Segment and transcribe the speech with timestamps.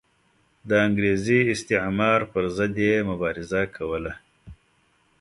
[0.69, 4.13] د انګریزي استعمار پر ضد یې مبارزه کوله.